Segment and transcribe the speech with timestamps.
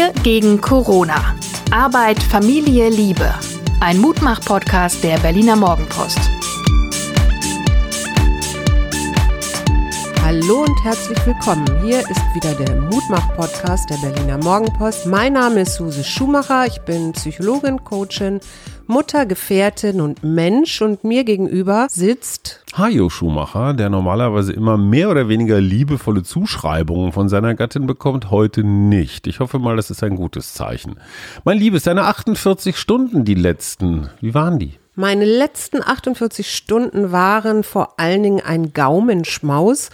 [0.00, 1.34] Wir gegen Corona.
[1.70, 3.34] Arbeit, Familie, Liebe.
[3.80, 6.18] Ein Mutmach-Podcast der Berliner Morgenpost.
[10.22, 11.66] Hallo und herzlich willkommen.
[11.84, 15.04] Hier ist wieder der Mutmach-Podcast der Berliner Morgenpost.
[15.04, 16.64] Mein Name ist Suse Schumacher.
[16.64, 18.40] Ich bin Psychologin, Coachin,
[18.90, 20.82] Mutter, Gefährtin und Mensch.
[20.82, 27.28] Und mir gegenüber sitzt Hajo Schumacher, der normalerweise immer mehr oder weniger liebevolle Zuschreibungen von
[27.28, 29.26] seiner Gattin bekommt, heute nicht.
[29.26, 30.96] Ich hoffe mal, das ist ein gutes Zeichen.
[31.44, 34.74] Mein Liebes, deine 48 Stunden, die letzten, wie waren die?
[34.96, 39.90] Meine letzten 48 Stunden waren vor allen Dingen ein Gaumenschmaus,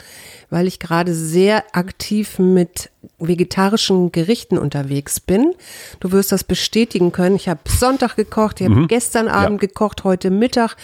[0.50, 5.52] weil ich gerade sehr aktiv mit vegetarischen Gerichten unterwegs bin.
[6.00, 7.36] Du wirst das bestätigen können.
[7.36, 8.88] Ich habe Sonntag gekocht, ich habe mhm.
[8.88, 9.68] gestern Abend ja.
[9.68, 10.76] gekocht, heute Mittag.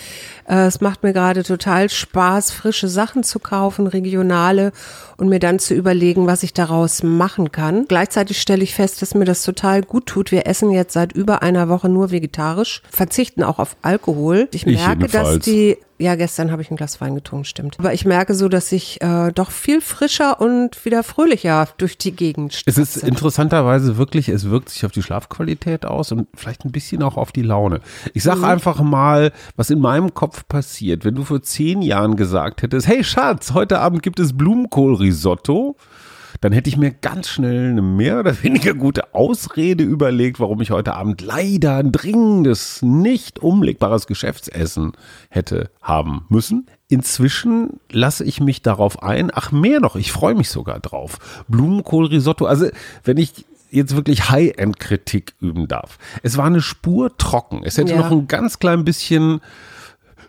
[0.48, 4.72] Äh, es macht mir gerade total Spaß, frische Sachen zu kaufen, regionale
[5.16, 7.86] und mir dann zu überlegen, was ich daraus machen kann.
[7.86, 10.32] Gleichzeitig stelle ich fest, dass mir das total gut tut.
[10.32, 14.48] Wir essen jetzt seit über einer Woche nur vegetarisch, verzichten auch auf Alkohol.
[14.52, 17.78] Ich merke, ich dass die ja, gestern habe ich ein Glas Wein getrunken, stimmt.
[17.78, 22.11] Aber ich merke so, dass ich äh, doch viel frischer und wieder fröhlicher durch die
[22.12, 22.82] Gegend stratze.
[22.82, 27.02] Es ist interessanterweise wirklich, es wirkt sich auf die Schlafqualität aus und vielleicht ein bisschen
[27.02, 27.80] auch auf die Laune.
[28.14, 28.44] Ich sage mhm.
[28.44, 33.04] einfach mal, was in meinem Kopf passiert, wenn du vor zehn Jahren gesagt hättest, hey
[33.04, 35.76] Schatz, heute Abend gibt es Blumenkohlrisotto
[36.42, 40.72] dann hätte ich mir ganz schnell eine mehr oder weniger gute Ausrede überlegt, warum ich
[40.72, 44.92] heute Abend leider ein dringendes, nicht umlegbares Geschäftsessen
[45.30, 46.66] hätte haben müssen.
[46.92, 49.30] Inzwischen lasse ich mich darauf ein.
[49.32, 51.44] Ach, mehr noch, ich freue mich sogar drauf.
[51.48, 52.44] Blumenkohlrisotto.
[52.44, 52.68] Also,
[53.02, 55.98] wenn ich jetzt wirklich High-End-Kritik üben darf.
[56.22, 57.62] Es war eine Spur trocken.
[57.64, 57.96] Es hätte ja.
[57.96, 59.40] noch ein ganz klein bisschen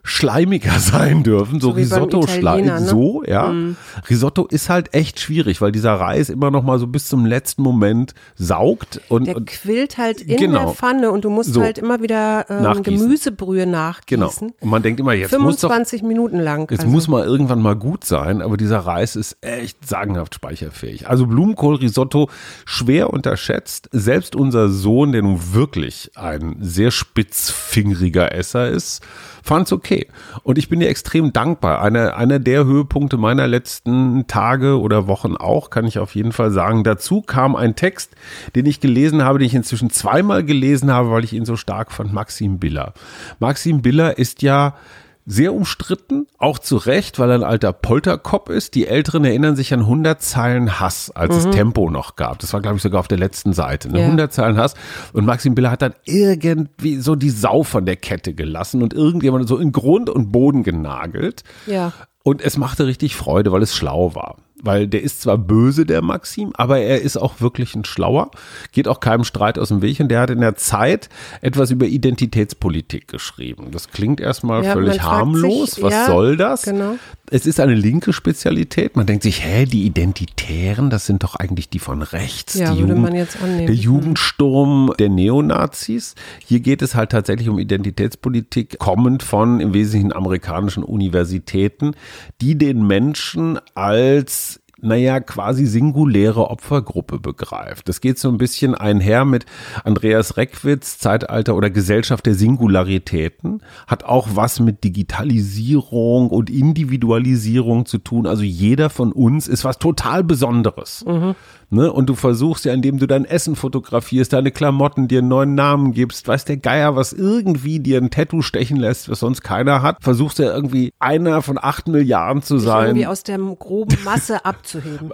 [0.04, 2.82] schleimiger sein dürfen, so, so Risotto schleim, ne?
[2.82, 3.48] so, ja.
[3.48, 3.78] Mm.
[4.10, 7.62] Risotto ist halt echt schwierig, weil dieser Reis immer noch mal so bis zum letzten
[7.62, 10.66] Moment saugt und der quillt halt in genau.
[10.66, 11.62] der Pfanne und du musst so.
[11.62, 14.48] halt immer wieder ähm, Gemüsebrühe nachgießen.
[14.48, 14.54] Genau.
[14.60, 16.70] Und man denkt immer jetzt 25 muss doch, Minuten lang.
[16.70, 16.92] Jetzt also.
[16.92, 21.08] muss mal irgendwann mal gut sein, aber dieser Reis ist echt sagenhaft speicherfähig.
[21.08, 22.30] Also Blumenkohlrisotto
[22.66, 23.90] schwer unterschätzt.
[23.94, 29.02] Selbst unser Sohn, der nun wirklich ein sehr spitzfingeriger Esser ist,
[29.44, 30.08] fand's okay.
[30.42, 31.82] Und ich bin dir extrem dankbar.
[31.82, 36.50] Einer, einer der Höhepunkte meiner letzten Tage oder Wochen auch, kann ich auf jeden Fall
[36.50, 36.84] sagen.
[36.84, 38.16] Dazu kam ein Text,
[38.56, 41.92] den ich gelesen habe, den ich inzwischen zweimal gelesen habe, weil ich ihn so stark
[41.92, 42.94] fand, Maxim Biller.
[43.40, 44.76] Maxim Biller ist ja
[45.26, 48.76] sehr umstritten, auch zu Recht, weil er ein alter Polterkopf ist.
[48.76, 51.50] Die Älteren erinnern sich an 100 Zeilen Hass, als mhm.
[51.50, 52.40] es Tempo noch gab.
[52.40, 53.90] Das war, glaube ich, sogar auf der letzten Seite.
[53.90, 54.00] Ne?
[54.00, 54.06] Ja.
[54.06, 54.74] 100 Zeilen Hass.
[55.14, 59.48] Und Maxim Biller hat dann irgendwie so die Sau von der Kette gelassen und irgendjemand
[59.48, 61.44] so in Grund und Boden genagelt.
[61.66, 61.94] Ja.
[62.24, 66.02] Und es machte richtig Freude, weil es schlau war weil der ist zwar böse, der
[66.02, 68.32] Maxim, aber er ist auch wirklich ein Schlauer,
[68.72, 71.10] geht auch keinem Streit aus dem Weg und der hat in der Zeit
[71.42, 73.68] etwas über Identitätspolitik geschrieben.
[73.72, 75.72] Das klingt erstmal ja, völlig harmlos.
[75.72, 76.64] Sich, Was ja, soll das?
[76.64, 76.96] Genau.
[77.30, 78.96] Es ist eine linke Spezialität.
[78.96, 82.54] Man denkt sich, hä, die Identitären, das sind doch eigentlich die von rechts.
[82.54, 83.66] Ja, die Jugend, man jetzt annehmen.
[83.66, 86.16] Der Jugendsturm der Neonazis.
[86.46, 91.96] Hier geht es halt tatsächlich um Identitätspolitik, kommend von im Wesentlichen amerikanischen Universitäten,
[92.40, 94.53] die den Menschen als
[94.84, 97.88] naja, quasi singuläre Opfergruppe begreift.
[97.90, 99.46] Das geht so ein bisschen einher mit
[99.84, 107.98] Andreas Reckwitz, Zeitalter oder Gesellschaft der Singularitäten, hat auch was mit Digitalisierung und Individualisierung zu
[107.98, 108.28] tun.
[108.28, 111.06] Also jeder von uns ist was total Besonderes.
[111.08, 111.36] Mhm.
[111.74, 111.92] Ne?
[111.92, 115.92] Und du versuchst ja, indem du dein Essen fotografierst, deine Klamotten, dir einen neuen Namen
[115.92, 119.98] gibst, weiß der Geier, was irgendwie dir ein Tattoo stechen lässt, was sonst keiner hat,
[120.02, 122.90] versuchst ja irgendwie einer von acht Milliarden zu sein.
[122.90, 125.12] Irgendwie aus der groben Masse abzuheben.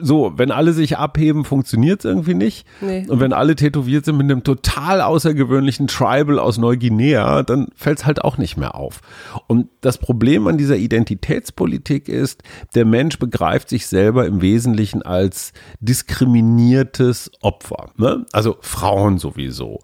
[0.00, 2.66] So, wenn alle sich abheben, funktioniert es irgendwie nicht.
[2.80, 3.06] Nee.
[3.08, 8.06] Und wenn alle tätowiert sind mit einem total außergewöhnlichen Tribal aus Neuguinea, dann fällt es
[8.06, 9.00] halt auch nicht mehr auf.
[9.46, 12.42] Und das Problem an dieser Identitätspolitik ist,
[12.74, 17.90] der Mensch begreift sich selber im Wesentlichen als diskriminiertes Opfer.
[17.96, 18.26] Ne?
[18.32, 19.80] Also Frauen sowieso,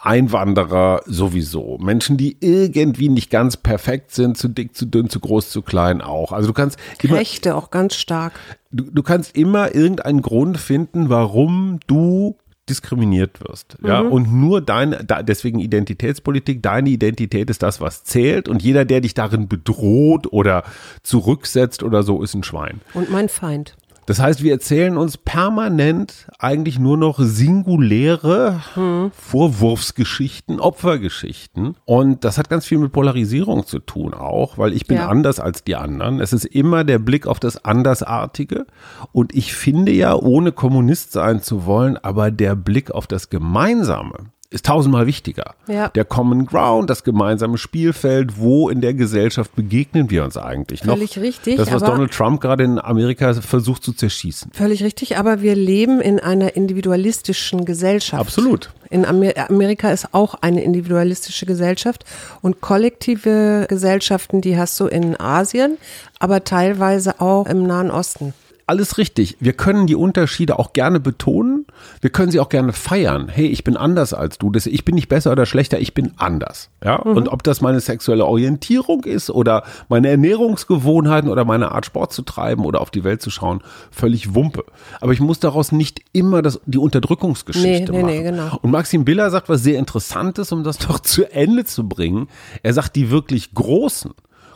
[0.00, 5.50] Einwanderer sowieso, Menschen, die irgendwie nicht ganz perfekt sind, zu dick, zu dünn, zu groß,
[5.50, 6.32] zu klein auch.
[6.32, 8.32] Also du kannst Rechte auch ganz stark.
[8.72, 12.36] Du, du kannst immer irgendeinen Grund finden, warum du
[12.68, 13.76] diskriminiert wirst.
[13.84, 14.12] Ja, mhm.
[14.12, 19.14] und nur dein, deswegen Identitätspolitik, deine Identität ist das, was zählt und jeder, der dich
[19.14, 20.62] darin bedroht oder
[21.02, 22.80] zurücksetzt oder so, ist ein Schwein.
[22.94, 23.76] Und mein Feind.
[24.06, 28.60] Das heißt, wir erzählen uns permanent eigentlich nur noch singuläre
[29.12, 31.76] Vorwurfsgeschichten, Opfergeschichten.
[31.84, 35.08] Und das hat ganz viel mit Polarisierung zu tun auch, weil ich bin Ja.
[35.08, 36.20] anders als die anderen.
[36.20, 38.66] Es ist immer der Blick auf das Andersartige.
[39.12, 44.14] Und ich finde ja, ohne Kommunist sein zu wollen, aber der Blick auf das Gemeinsame
[44.52, 45.54] ist tausendmal wichtiger.
[45.66, 45.88] Ja.
[45.88, 50.94] Der Common Ground, das gemeinsame Spielfeld, wo in der Gesellschaft begegnen wir uns eigentlich noch?
[50.94, 54.52] Völlig richtig, Das, was Donald Trump gerade in Amerika versucht zu zerschießen.
[54.52, 58.20] Völlig richtig, aber wir leben in einer individualistischen Gesellschaft.
[58.20, 58.70] Absolut.
[58.90, 62.04] In Amer Amerika ist auch eine individualistische Gesellschaft
[62.42, 65.78] und kollektive Gesellschaften, die hast du in Asien,
[66.18, 68.34] aber teilweise auch im Nahen Osten.
[68.72, 69.36] Alles richtig.
[69.38, 71.66] Wir können die Unterschiede auch gerne betonen.
[72.00, 73.28] Wir können sie auch gerne feiern.
[73.28, 74.48] Hey, ich bin anders als du.
[74.50, 75.78] Das, ich bin nicht besser oder schlechter.
[75.78, 76.70] Ich bin anders.
[76.82, 76.96] Ja.
[76.96, 82.22] Und ob das meine sexuelle Orientierung ist oder meine Ernährungsgewohnheiten oder meine Art Sport zu
[82.22, 83.60] treiben oder auf die Welt zu schauen,
[83.90, 84.64] völlig Wumpe.
[85.02, 88.06] Aber ich muss daraus nicht immer das, die Unterdrückungsgeschichte Nee, nee, machen.
[88.06, 88.58] nee, genau.
[88.62, 92.26] Und Maxim Biller sagt was sehr Interessantes, um das doch zu Ende zu bringen.
[92.62, 94.12] Er sagt, die wirklich Großen,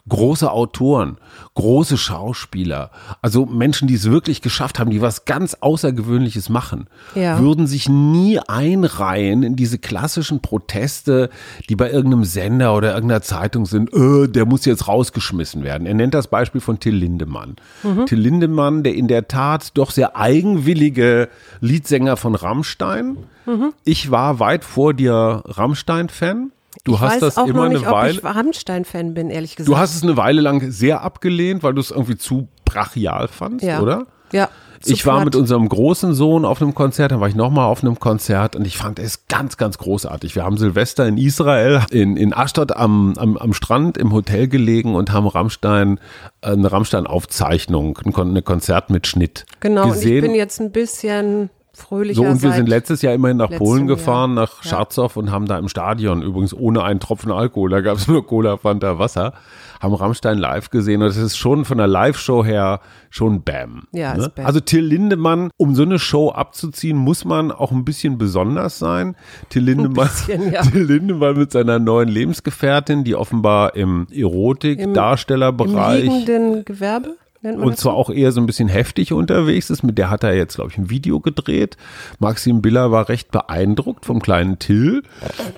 [0.09, 1.17] große Autoren,
[1.55, 2.91] große Schauspieler,
[3.23, 7.41] also Menschen, die es wirklich geschafft haben, die was ganz Außergewöhnliches machen, Ja.
[7.41, 11.31] würden sich nie einreihen in diese klassischen Proteste,
[11.69, 15.87] die bei irgendeinem Sender oder irgendeiner Zeitung sind, äh, der muss jetzt rausgeschmissen werden.
[15.87, 17.57] Er nennt das Beispiel von Till Lindemann.
[17.83, 18.07] Mhm.
[18.07, 21.29] Till Lindemann, der in der Tat doch sehr eigenwillige
[21.61, 23.17] Leadsänger von Rammstein.
[23.47, 23.73] Mhm.
[23.85, 26.53] Ich war weit vor dir Rammstein-Fan.
[26.85, 28.13] Du ich hast weiß das immer nicht, eine Weile.
[28.13, 29.69] ich Rammstein-Fan bin, ehrlich gesagt.
[29.69, 33.67] Du hast es eine Weile lang sehr abgelehnt, weil du es irgendwie zu brachial fandst,
[33.67, 33.81] ja.
[33.81, 34.07] oder?
[34.33, 34.49] Ja.
[34.85, 37.99] Ich war mit unserem großen Sohn auf einem Konzert, dann war ich nochmal auf einem
[37.99, 40.35] Konzert und ich fand es ganz, ganz großartig.
[40.37, 44.95] Wir haben Silvester in Israel, in, in Ashdod am, am, am Strand im Hotel gelegen
[44.95, 45.99] und haben Rammstein,
[46.43, 50.23] äh, eine Rammstein-Aufzeichnung, ein Konzert mit Schnitt Genau, und ich gesehen.
[50.23, 52.23] bin jetzt ein bisschen fröhlicher.
[52.23, 53.97] So, und wir sind letztes Jahr immerhin nach Polen Jahr.
[53.97, 54.71] gefahren, nach Ja.
[54.71, 58.27] Scharzow und haben da im Stadion, übrigens ohne einen Tropfen Alkohol, da gab es nur
[58.27, 59.33] Cola, Fanta, Wasser,
[59.81, 62.81] haben Rammstein live gesehen und es ist schon von der Live-Show her
[63.11, 63.85] schon Bam.
[63.93, 64.33] Ja, ne?
[64.35, 64.47] Bam.
[64.47, 69.17] Also Till Lindemann, um so eine Show abzuziehen, muss man auch ein bisschen besonders sein.
[69.51, 70.63] Till Lindemann, bisschen, ja.
[70.71, 77.69] Till Lindemann mit seiner neuen Lebensgefährtin, die offenbar im Im Erotik-Darstellerbereich liegenden Gewerbe nennt man
[77.69, 77.99] und zwar so?
[77.99, 79.83] auch eher so ein bisschen heftig unterwegs ist.
[79.83, 81.77] Mit der hat er jetzt, glaube ich, ein Video gedreht.
[82.19, 85.03] Maxim Biller war recht beeindruckt vom kleinen Till,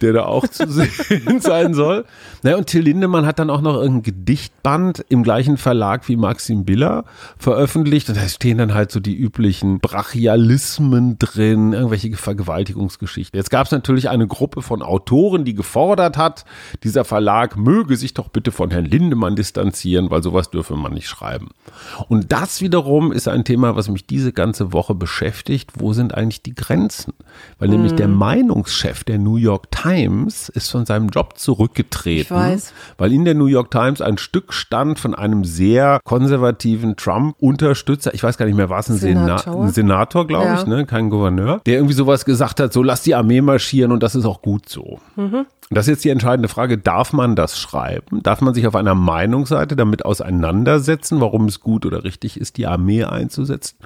[0.00, 2.04] der da auch zu sehen sein soll.
[2.42, 6.64] Naja, und Till Lindemann hat dann auch noch irgendein Gedichtband im gleichen Verlag wie Maxim
[6.64, 7.04] Biller
[7.38, 8.08] veröffentlicht.
[8.08, 13.36] Und da stehen dann halt so die üblichen Brachialismen drin, irgendwelche Vergewaltigungsgeschichten.
[13.36, 16.44] Jetzt gab es natürlich eine Gruppe von Autoren, die gefordert hat,
[16.84, 21.08] dieser Verlag möge sich doch bitte von Herrn Lindemann distanzieren, weil sowas dürfe man nicht
[21.08, 21.48] schreiben.
[22.08, 25.70] Und das wiederum ist ein Thema, was mich diese ganze Woche beschäftigt.
[25.74, 27.12] Wo sind eigentlich die Grenzen?
[27.58, 32.22] Weil nämlich der Meinungschef der New York Times ist von seinem Job zurückgetreten.
[32.22, 32.72] Ich weiß.
[32.96, 38.14] Weil in der New York Times ein Stück stand von einem sehr konservativen Trump-Unterstützer.
[38.14, 40.60] Ich weiß gar nicht mehr, war es ein Senator, ein Senator glaube Ja.
[40.60, 40.86] ich, ne?
[40.86, 44.24] kein Gouverneur, der irgendwie sowas gesagt hat, so lass die Armee marschieren und das ist
[44.24, 45.00] auch gut so.
[45.70, 48.22] Und das ist jetzt die entscheidende Frage, darf man das schreiben?
[48.22, 52.66] Darf man sich auf einer Meinungsseite damit auseinandersetzen, warum es gut oder richtig ist, die
[52.66, 53.76] Armee einzusetzen?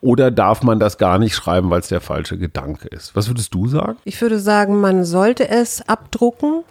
[0.00, 3.14] Oder darf man das gar nicht schreiben, weil es der falsche Gedanke ist?
[3.16, 3.98] Was würdest du sagen?
[4.04, 6.62] Ich würde sagen, man sollte es abdrucken,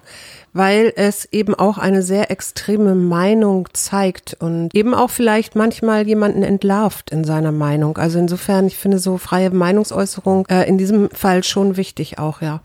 [0.53, 6.43] weil es eben auch eine sehr extreme Meinung zeigt und eben auch vielleicht manchmal jemanden
[6.43, 7.97] entlarvt in seiner Meinung.
[7.97, 12.61] Also insofern, ich finde so freie Meinungsäußerung äh, in diesem Fall schon wichtig auch, ja.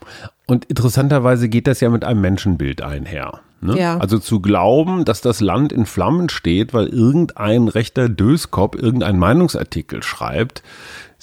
[0.46, 3.40] Und interessanterweise geht das ja mit einem Menschenbild einher.
[3.64, 3.78] Ne?
[3.78, 3.96] Ja.
[3.96, 10.02] Also zu glauben, dass das Land in Flammen steht, weil irgendein rechter Döskop irgendeinen Meinungsartikel
[10.02, 10.62] schreibt,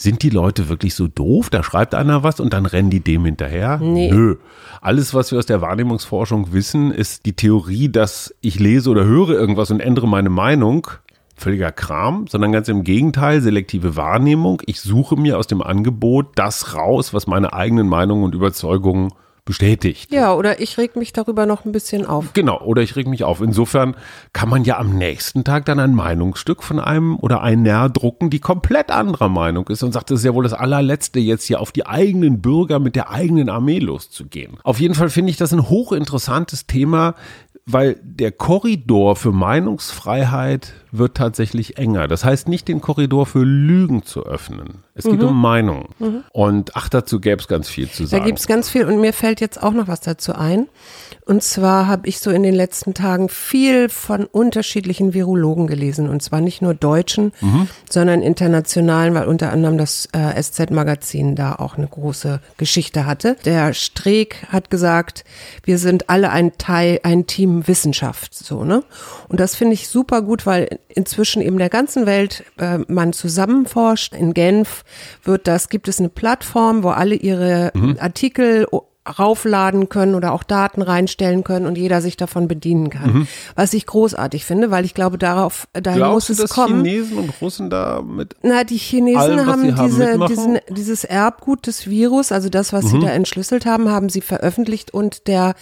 [0.01, 1.49] sind die Leute wirklich so doof?
[1.49, 3.77] Da schreibt einer was und dann rennen die dem hinterher?
[3.77, 4.11] Nee.
[4.11, 4.37] Nö.
[4.81, 9.29] Alles, was wir aus der Wahrnehmungsforschung wissen, ist die Theorie, dass ich lese oder höre
[9.29, 10.87] irgendwas und ändere meine Meinung.
[11.35, 14.61] Völliger Kram, sondern ganz im Gegenteil, selektive Wahrnehmung.
[14.65, 19.13] Ich suche mir aus dem Angebot das raus, was meine eigenen Meinungen und Überzeugungen
[19.51, 20.13] bestätigt.
[20.13, 22.31] Ja, oder ich reg mich darüber noch ein bisschen auf.
[22.31, 23.41] Genau, oder ich reg mich auf.
[23.41, 23.97] Insofern
[24.31, 28.39] kann man ja am nächsten Tag dann ein Meinungsstück von einem oder einer drucken, die
[28.39, 31.73] komplett anderer Meinung ist und sagt, das ist ja wohl das allerletzte, jetzt hier auf
[31.73, 34.57] die eigenen Bürger mit der eigenen Armee loszugehen.
[34.63, 37.15] Auf jeden Fall finde ich das ein hochinteressantes Thema,
[37.65, 42.07] weil der Korridor für Meinungsfreiheit wird tatsächlich enger.
[42.07, 44.83] Das heißt nicht den Korridor für Lügen zu öffnen.
[44.93, 45.87] Es geht um Meinungen.
[46.31, 48.25] Und ach, dazu gäbe es ganz viel zu Da sagen.
[48.25, 50.67] gibt es ganz viel und mir fällt jetzt auch noch was dazu ein.
[51.25, 56.09] Und zwar habe ich so in den letzten Tagen viel von unterschiedlichen Virologen gelesen.
[56.09, 57.31] Und zwar nicht nur deutschen,
[57.89, 63.37] sondern internationalen, weil unter anderem das äh, SZ-Magazin da auch eine große Geschichte hatte.
[63.45, 65.23] Der Streeck hat gesagt,
[65.63, 68.33] wir sind alle ein Teil, ein Team Wissenschaft.
[68.33, 68.83] So, ne?
[69.29, 74.13] Und das finde ich super gut, weil inzwischen eben der ganzen Welt äh, man zusammenforscht.
[74.15, 74.83] In Genf
[75.23, 78.83] wird das, gibt es eine Plattform, wo alle ihre Artikel o-
[79.17, 83.27] raufladen können oder auch Daten reinstellen können und jeder sich davon bedienen kann.
[83.55, 86.85] Was ich großartig finde, weil ich glaube, darauf, dahin Glaubst muss es dass kommen.
[86.85, 91.03] Chinesen und Russen da mit Na, die Chinesen allem, haben, sie haben, diese, diesen, dieses
[91.03, 93.01] Erbgut des Virus, also das, was sie Mhm.
[93.01, 95.55] da entschlüsselt haben, haben sie veröffentlicht und der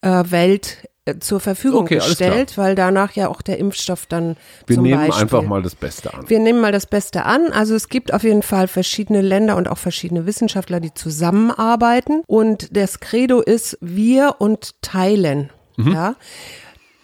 [0.00, 0.88] äh, Welt
[1.20, 4.36] zur Verfügung Okay, gestellt, weil danach ja auch der Impfstoff dann
[4.66, 6.28] Wir zum nehmen Beispiel einfach mal das Beste an.
[6.28, 7.52] wir nehmen mal das Beste an.
[7.52, 12.22] Also es gibt auf jeden Fall verschiedene Länder und auch verschiedene Wissenschaftler, die zusammenarbeiten.
[12.26, 15.50] Und das Credo ist wir und teilen.
[15.78, 16.16] Ja.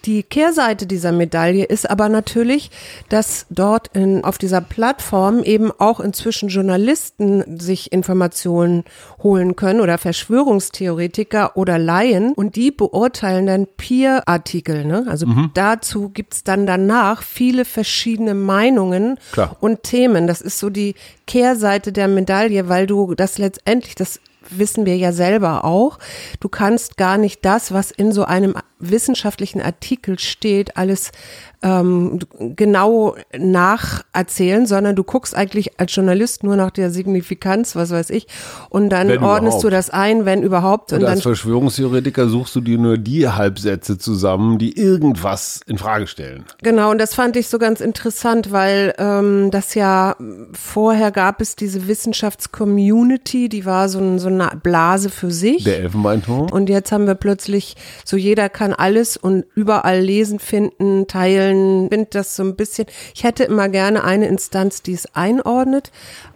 [0.04, 2.70] Die Kehrseite dieser Medaille ist aber natürlich,
[3.08, 8.84] dass dort in, auf dieser Plattform eben auch inzwischen Journalisten sich Informationen
[9.22, 14.84] holen können oder Verschwörungstheoretiker oder Laien und die beurteilen dann Peer-Artikel.
[14.84, 15.04] Ne?
[15.08, 19.56] Also dazu gibt's dann danach viele verschiedene Meinungen Klar.
[19.60, 20.26] und Themen.
[20.26, 20.94] Das ist so die
[21.26, 25.98] Kehrseite der Medaille, weil du das letztendlich, das wissen wir ja selber auch,
[26.40, 31.12] du kannst gar nicht das, was in so einem wissenschaftlichen Artikel steht, alles
[31.62, 32.18] ähm,
[32.56, 38.26] genau nacherzählen, sondern du guckst eigentlich als Journalist nur nach der Signifikanz, was weiß ich,
[38.68, 39.64] und dann Wenn ordnest überhaupt.
[39.64, 40.92] du das ein, wenn überhaupt.
[40.92, 46.06] Und Und als Verschwörungstheoretiker suchst du dir nur die Halbsätze zusammen, die irgendwas in Frage
[46.06, 46.44] stellen.
[46.62, 50.16] Genau, und das fand ich so ganz interessant, weil ähm, das ja
[50.52, 55.64] vorher gab es diese Wissenschaftscommunity, die war so, ein, so eine Blase für sich.
[55.64, 56.50] Der Elfenbeinturm.
[56.50, 61.51] Und jetzt haben wir plötzlich, so jeder kann alles und überall lesen, finden, teilen.
[61.52, 65.90] Ich finde das so ein bisschen, ich hätte immer gerne eine Instanz, die es einordnet,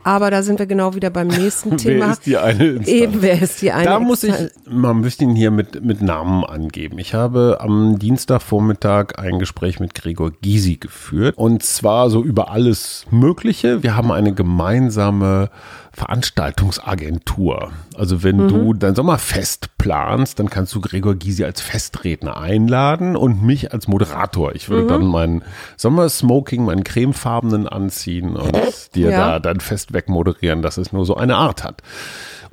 [0.04, 2.06] aber da sind wir genau wieder beim nächsten Thema.
[2.06, 2.88] Wer ist die eine Instanz?
[2.88, 4.52] Eben, wer ist die eine Da muss ich Instanz?
[4.68, 6.98] mal ein bisschen hier mit, mit Namen angeben.
[6.98, 13.06] Ich habe am Dienstagvormittag ein Gespräch mit Gregor Gysi geführt und zwar so über alles
[13.10, 13.82] Mögliche.
[13.82, 15.50] Wir haben eine gemeinsame
[15.96, 17.72] Veranstaltungsagentur.
[17.96, 18.48] Also wenn Mhm.
[18.48, 23.88] du dein Sommerfest planst, dann kannst du Gregor Gysi als Festredner einladen und mich als
[23.88, 24.54] Moderator.
[24.54, 24.72] Ich Mhm.
[24.72, 25.42] würde dann meinen
[25.76, 28.52] Sommersmoking, meinen cremefarbenen anziehen und
[28.94, 29.16] dir Ja.
[29.16, 31.82] da dann fest wegmoderieren, dass es nur so eine Art hat.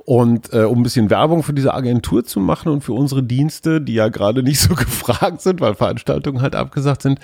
[0.04, 3.80] Und äh, um ein bisschen Werbung für diese Agentur zu machen und für unsere Dienste,
[3.80, 7.20] die ja gerade nicht so gefragt sind, weil Veranstaltungen halt abgesagt sind,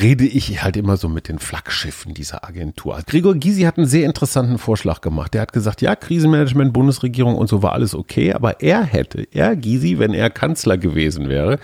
[0.00, 2.98] rede ich halt immer so mit den Flaggschiffen dieser Agentur.
[3.06, 5.34] Gregor Gysi hat einen sehr interessanten Vorschlag gemacht.
[5.34, 9.54] Der hat gesagt, ja, Krisenmanagement, Bundesregierung und so war alles okay, aber er hätte, er
[9.54, 11.58] Gysi, wenn er Kanzler gewesen wäre,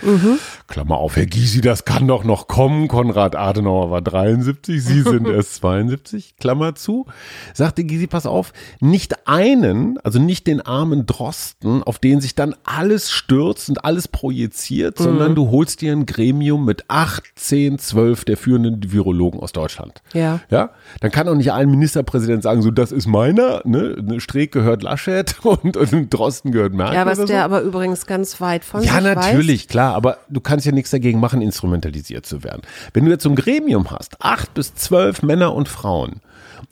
[0.69, 2.89] Klammer auf, Herr Gysi, das kann doch noch kommen.
[2.89, 7.07] Konrad Adenauer war 73, Sie sind erst 72, Klammer zu.
[7.53, 12.55] Sagte Gysi, pass auf, nicht einen, also nicht den armen Drosten, auf den sich dann
[12.65, 18.25] alles stürzt und alles projiziert, sondern du holst dir ein Gremium mit 8, 10, 12
[18.25, 20.03] der führenden Virologen aus Deutschland.
[20.13, 20.41] Ja.
[20.51, 24.53] Ja, dann kann auch nicht ein Ministerpräsident sagen, so das ist meiner, ne, ne Streeck
[24.53, 26.95] gehört Laschet und, und Drosten gehört Merkel.
[26.95, 27.33] Ja, was oder so.
[27.33, 29.15] der aber übrigens ganz weit von Ja, sich weiß.
[29.17, 32.63] natürlich, klar, aber du kannst ja nichts dagegen machen, instrumentalisiert zu werden.
[32.93, 36.21] Wenn du jetzt so ein Gremium hast, acht bis zwölf Männer und Frauen,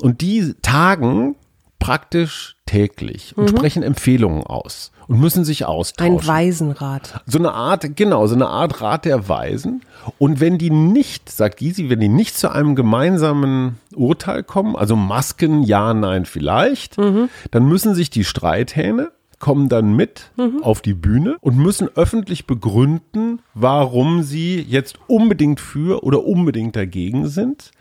[0.01, 1.37] und die tagen
[1.81, 6.13] praktisch täglich und sprechen Empfehlungen aus und müssen sich austauschen.
[6.15, 6.21] Mhm.
[6.21, 7.25] Ein Waisenrat.
[7.27, 9.83] So eine Art, genau, so eine Art Rat der Weisen.
[10.19, 14.95] Und wenn die nicht, sagt Gysi, wenn die nicht zu einem gemeinsamen Urteil kommen, also
[14.95, 19.11] Masken, ja, nein, vielleicht, dann müssen sich die Streithähne
[19.41, 26.05] kommen dann mit auf die Bühne und müssen öffentlich begründen, warum sie jetzt unbedingt für
[26.05, 27.73] oder unbedingt dagegen sind.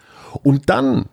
[0.42, 1.08] Und dann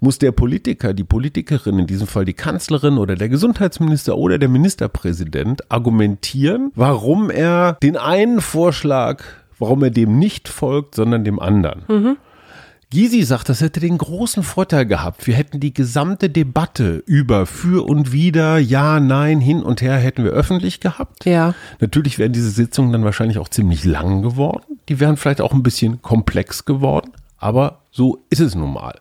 [0.00, 4.48] muss der Politiker, die Politikerin, in diesem Fall die Kanzlerin oder der Gesundheitsminister oder der
[4.48, 9.22] Ministerpräsident argumentieren, warum er den einen Vorschlag,
[9.58, 12.16] warum er dem nicht folgt, sondern dem anderen.
[12.90, 15.26] Gysi sagt, das hätte den großen Vorteil gehabt.
[15.26, 20.24] Wir hätten die gesamte Debatte über für und wider, ja, nein, hin und her hätten
[20.24, 21.26] wir öffentlich gehabt.
[21.26, 21.54] Ja.
[21.80, 24.78] Natürlich wären diese Sitzungen dann wahrscheinlich auch ziemlich lang geworden.
[24.88, 27.12] Die wären vielleicht auch ein bisschen komplex geworden.
[27.36, 28.94] Aber so ist es nun mal.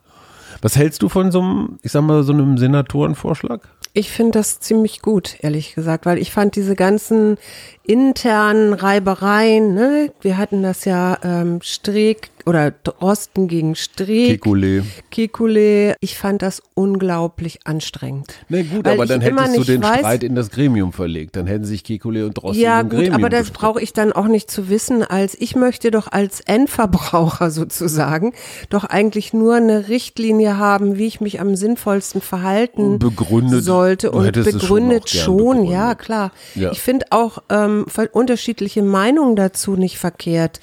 [0.62, 3.62] Was hältst du von so einem, ich sag mal, so einem Senatorenvorschlag?
[3.94, 7.38] Ich finde das ziemlich gut, ehrlich gesagt, weil ich fand diese ganzen
[7.84, 10.12] internen Reibereien, ne?
[10.22, 14.44] wir hatten das ja ähm, Streeck oder Drosten gegen Streeck.
[14.44, 14.84] Kekulé.
[15.12, 15.96] Kekulé.
[16.00, 18.34] Ich fand das unglaublich anstrengend.
[18.50, 21.36] Na gut, aber dann hättest du den weiß- Streit in das Gremium verlegt.
[21.36, 24.14] Dann hätten sich Kekulé und Drosten Ja, im gut, Gremium aber das brauche ich dann
[24.14, 28.34] auch nicht zu wissen, als ich möchte doch als Endverbraucher sozusagen
[28.70, 33.64] doch eigentlich nur eine Richtlinie haben, wie ich mich am sinnvollsten verhalten Begründet.
[33.64, 35.72] sollte und es schon begründet schon, begründet.
[35.74, 36.32] ja klar.
[36.56, 36.72] Ja.
[36.72, 40.60] Ich finde auch ähm, unterschiedliche Meinungen dazu nicht verkehrt.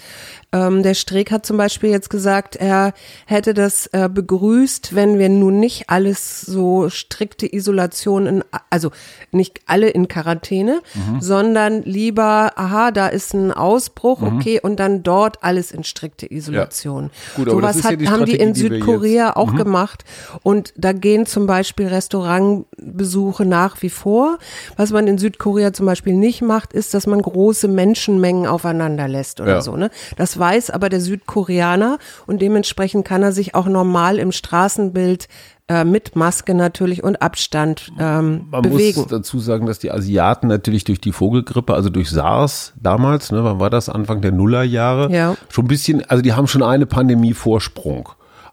[0.55, 2.93] Ähm, der Streeck hat zum Beispiel jetzt gesagt, er
[3.27, 8.91] hätte das äh, begrüßt, wenn wir nun nicht alles so strikte Isolation, in, also
[9.33, 11.21] nicht alle in Quarantäne, Mhm.
[11.21, 14.37] sondern lieber, aha, da ist ein Ausbruch, Mhm.
[14.37, 17.11] okay, und dann dort alles in strikte Isolation.
[17.35, 20.05] Gut, aber das Sowas ja hat, die haben die in die Südkorea auch gemacht.
[20.45, 24.39] Und da gehen zum Beispiel Restaurantbesuche nach wie vor.
[24.77, 29.41] Was man in Südkorea zum Beispiel nicht macht, ist, dass man große Menschenmengen aufeinander lässt
[29.41, 29.61] oder Ja.
[29.63, 29.77] so.
[29.77, 29.91] Ne?
[30.17, 35.27] Das weiß aber der Südkoreaner und dementsprechend kann er sich auch normal im Straßenbild
[35.69, 39.01] äh, mit Maske natürlich und Abstand ähm, Man bewegen.
[39.01, 43.43] muss dazu sagen, dass die Asiaten natürlich durch die Vogelgrippe, also durch SARS damals, ne,
[43.43, 45.35] wann war das, Anfang der Nullerjahre, Ja.
[45.49, 48.11] schon ein bisschen, also die haben schon eine Pandemie-Vorsprung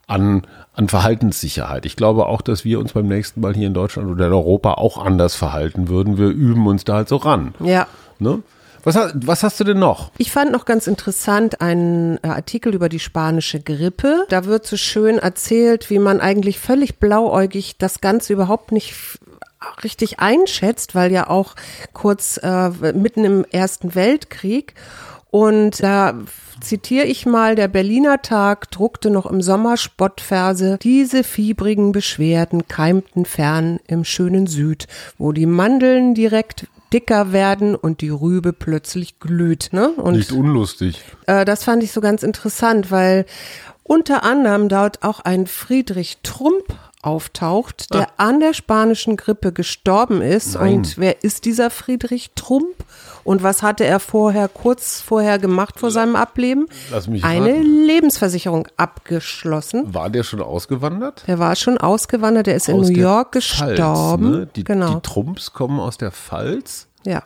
[0.07, 0.43] an,
[0.73, 1.85] an Verhaltenssicherheit.
[1.85, 4.75] Ich glaube auch, dass wir uns beim nächsten Mal hier in Deutschland oder in Europa
[4.75, 6.17] auch anders verhalten würden.
[6.17, 7.53] Wir üben uns da halt so ran.
[7.59, 7.87] Ja.
[8.19, 8.39] Ne?
[8.83, 10.11] Was, was hast du denn noch?
[10.17, 14.25] Ich fand noch ganz interessant einen äh, Artikel über die spanische Grippe.
[14.29, 18.95] Da wird so schön erzählt, wie man eigentlich völlig blauäugig das Ganze überhaupt nicht
[19.83, 21.55] richtig einschätzt, weil ja auch
[21.93, 24.73] kurz äh, mitten im Ersten Weltkrieg.
[25.29, 26.15] Und da
[26.59, 33.25] zitiere ich mal, der Berliner Tag druckte noch im Sommer Spottverse, diese fiebrigen Beschwerden keimten
[33.25, 39.69] fern im schönen Süd, wo die Mandeln direkt dicker werden und die Rübe plötzlich glüht.
[39.71, 39.89] Ne?
[39.89, 41.01] Und Nicht unlustig.
[41.27, 43.25] äh, das fand ich so ganz interessant, weil
[43.83, 46.63] unter anderem dort auch ein Friedrich Trump
[47.03, 50.55] auftaucht, der an der spanischen Grippe gestorben ist.
[50.55, 50.75] Nein.
[50.77, 52.75] Und wer ist dieser Friedrich Trump?
[53.23, 56.65] Und was hatte er vorher, kurz vorher gemacht vor seinem Ableben?
[56.89, 57.85] Lass mich Eine raten.
[57.85, 59.93] Lebensversicherung abgeschlossen.
[59.93, 61.23] War der schon ausgewandert?
[61.27, 64.31] Der war schon ausgewandert, der ist in Aus New der York Pfalz, gestorben.
[64.31, 64.47] ne?
[64.55, 64.95] die, genau.
[64.95, 66.87] die Trumps kommen aus der Pfalz.
[67.05, 67.21] ja.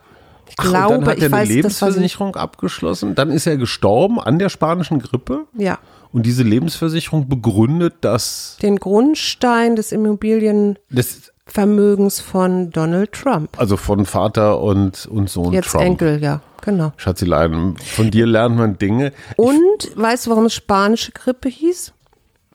[0.49, 3.15] Ich Ach, glaube, dann hat ich er eine weiß, das Lebensversicherung abgeschlossen.
[3.15, 5.45] Dann ist er gestorben an der spanischen Grippe.
[5.57, 5.77] ja.
[6.13, 13.49] Und diese Lebensversicherung begründet, dass Den Grundstein des Immobilienvermögens das, von Donald Trump.
[13.59, 15.83] also von Vater und, und Sohn Jetzt Trump.
[15.83, 16.93] Enkel, ja, genau.
[16.95, 19.11] Schatzilein, von dir lernt man Dinge.
[19.35, 21.91] Und weißt du, warum es spanische Grippe hieß?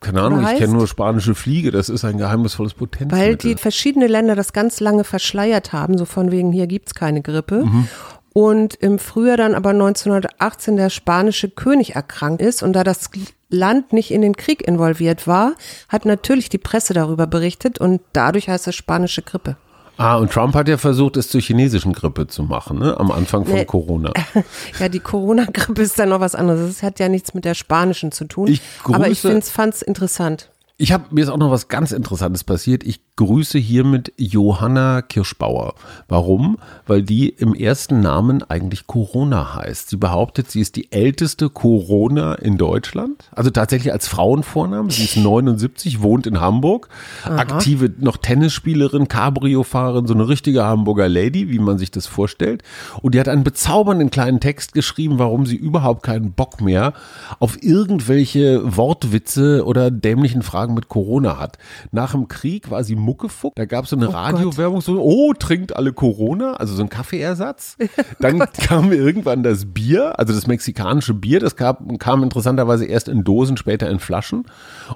[0.00, 1.70] Keine Ahnung, Oder ich kenne heißt- nur spanische Fliege.
[1.70, 3.18] Das ist ein geheimnisvolles Potenzmittel.
[3.18, 7.20] Weil die verschiedene Länder das ganz lange verschleiert haben, so von wegen, hier gibt's keine
[7.20, 7.64] Grippe.
[7.66, 7.88] Mhm.
[8.32, 13.10] Und im Frühjahr dann aber 1918 der spanische König erkrankt ist und da das
[13.50, 15.54] Land nicht in den Krieg involviert war,
[15.88, 19.56] hat natürlich die Presse darüber berichtet und dadurch heißt es spanische Grippe.
[20.00, 22.98] Ah, und Trump hat ja versucht, es zur chinesischen Grippe zu machen, ne?
[22.98, 23.64] am Anfang von Nee.
[23.64, 24.12] Corona.
[24.78, 26.68] Ja, die Corona-Grippe ist dann noch was anderes.
[26.70, 28.48] Es hat ja nichts mit der spanischen zu tun.
[28.48, 30.50] Ich aber ich grüße- fand es interessant.
[30.78, 32.84] Ich habe mir ist auch noch was ganz Interessantes passiert.
[32.84, 35.74] Ich grüße hiermit Johanna Kirschbauer.
[36.09, 36.56] Warum?
[36.87, 39.90] Weil die im ersten Namen eigentlich Corona heißt.
[39.90, 43.28] Sie behauptet, sie ist die älteste Corona in Deutschland.
[43.33, 44.90] Also tatsächlich als Frauenvorname.
[44.90, 46.88] Sie ist 79, wohnt in Hamburg.
[47.24, 52.62] Aktive noch Tennisspielerin, Cabrio-Fahrerin, so eine richtige Hamburger Lady, wie man sich das vorstellt.
[53.02, 56.94] Und die hat einen bezaubernden kleinen Text geschrieben, warum sie überhaupt keinen Bock mehr
[57.38, 61.59] auf irgendwelche Wortwitze oder dämlichen Fragen mit Corona hat.
[61.92, 63.57] Nach dem Krieg war sie Muckefuck.
[63.57, 67.77] Da gab es so eine Radiowerbung, so, oh, trinkt alle Corona, also so ein Kaffeeersatz.
[68.20, 73.25] Dann kam irgendwann das Bier, also das mexikanische Bier, das gab, kam interessanterweise erst in
[73.25, 74.44] Dosen, später in Flaschen.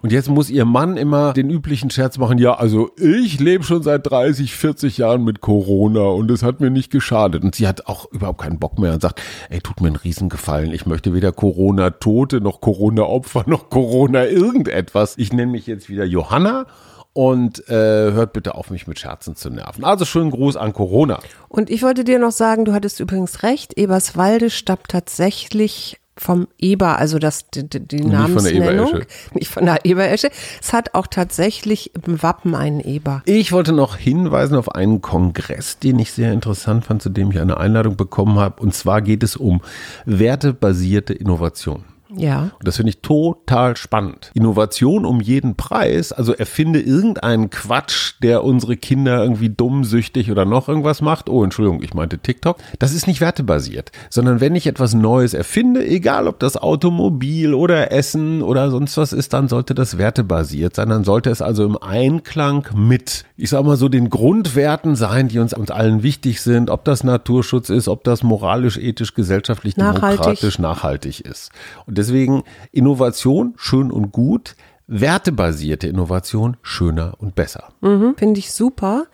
[0.01, 3.83] Und jetzt muss ihr Mann immer den üblichen Scherz machen, ja, also ich lebe schon
[3.83, 7.43] seit 30, 40 Jahren mit Corona und es hat mir nicht geschadet.
[7.43, 10.73] Und sie hat auch überhaupt keinen Bock mehr und sagt, ey, tut mir einen Riesengefallen.
[10.73, 15.19] Ich möchte weder Corona-Tote, noch Corona-Opfer, noch Corona irgendetwas.
[15.19, 16.67] Ich nenne mich jetzt wieder Johanna
[17.15, 19.85] und äh, hört bitte auf, mich mit Scherzen zu nerven.
[19.85, 21.21] Also schönen Gruß an Corona.
[21.49, 26.99] Und ich wollte dir noch sagen, du hattest übrigens recht, Eberswalde stammt tatsächlich vom Eber,
[26.99, 29.01] also das die, die Namensnennung,
[29.33, 30.31] nicht von der Eberesche.
[30.61, 33.23] Es hat auch tatsächlich im Wappen einen Eber.
[33.27, 37.41] Ich wollte noch hinweisen auf einen Kongress, den ich sehr interessant fand, zu dem ich
[37.41, 38.63] eine Einladung bekommen habe.
[38.63, 39.61] Und zwar geht es um
[40.05, 41.85] wertebasierte Innovation.
[42.17, 42.51] Ja.
[42.59, 44.31] Und das finde ich total spannend.
[44.35, 50.69] Innovation um jeden Preis, also erfinde irgendeinen Quatsch, der unsere Kinder irgendwie dummsüchtig oder noch
[50.69, 51.29] irgendwas macht.
[51.29, 52.59] Oh, Entschuldigung, ich meinte TikTok.
[52.79, 57.93] Das ist nicht wertebasiert, sondern wenn ich etwas Neues erfinde, egal ob das Automobil oder
[57.93, 60.89] Essen oder sonst was ist, dann sollte das wertebasiert sein.
[60.89, 65.41] Dann sollte es also im Einklang mit, ich sag mal so, den Grundwerten sein, die
[65.41, 70.21] uns, uns allen wichtig sind, ob das Naturschutz ist, ob das moralisch, ethisch, gesellschaftlich, Nachhaltig.
[70.21, 71.51] demokratisch, nachhaltig ist.
[71.87, 74.55] Und deswegen Innovation schön und gut,
[74.87, 77.71] wertebasierte Innovation schöner und besser.
[77.81, 79.07] Mhm, Finde ich super.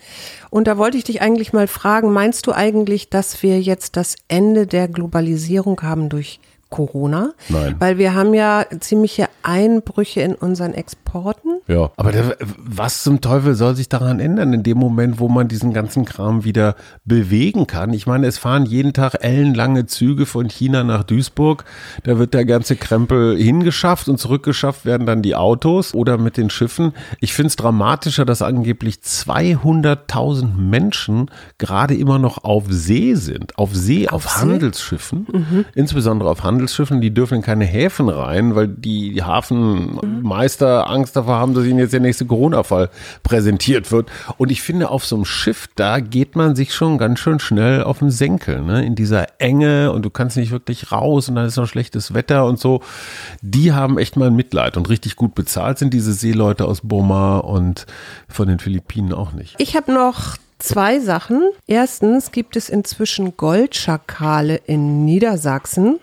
[0.50, 4.16] Und da wollte ich dich eigentlich mal fragen, meinst du eigentlich, dass wir jetzt das
[4.28, 7.32] Ende der Globalisierung haben durch Corona?
[7.48, 7.76] Nein.
[7.78, 11.00] Weil wir haben ja ziemliche Einbrüche in unseren Exporten.
[11.66, 15.48] Ja, aber der, was zum Teufel soll sich daran ändern in dem Moment, wo man
[15.48, 17.92] diesen ganzen Kram wieder bewegen kann?
[17.92, 21.64] Ich meine, es fahren jeden Tag ellenlange Züge von China nach Duisburg.
[22.04, 26.50] Da wird der ganze Krempel hingeschafft und zurückgeschafft werden dann die Autos oder mit den
[26.50, 26.92] Schiffen.
[27.20, 33.58] Ich finde es dramatischer, dass angeblich 200.000 Menschen gerade immer noch auf See sind.
[33.58, 34.40] Auf See, auf, See?
[34.40, 35.66] Handelsschiffen.
[35.74, 37.00] Insbesondere auf Handelsschiffen.
[37.00, 41.92] Die dürfen in keine Häfen rein, weil die Hafenmeister Angst davor haben, dass ihnen jetzt
[41.92, 42.90] der nächste Corona-Fall
[43.22, 44.10] präsentiert wird.
[44.38, 47.82] Und ich finde, auf so einem Schiff, da geht man sich schon ganz schön schnell
[47.82, 48.84] auf den Senkel, ne?
[48.84, 52.44] In dieser Enge und du kannst nicht wirklich raus und dann ist noch schlechtes Wetter
[52.46, 52.82] und so.
[53.42, 57.86] Die haben echt mal Mitleid und richtig gut bezahlt sind diese Seeleute aus Burma und
[58.28, 59.56] von den Philippinen auch nicht.
[59.58, 61.42] Ich habe noch zwei Sachen.
[61.66, 65.98] Erstens gibt es inzwischen Goldschakale in Niedersachsen.